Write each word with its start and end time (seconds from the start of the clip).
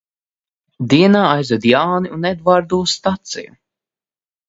Dienā 0.93 1.21
aizvedu 1.35 1.71
Jāni 1.73 2.13
un 2.19 2.29
Edvardu 2.33 2.83
uz 2.89 2.99
staciju. 2.99 3.59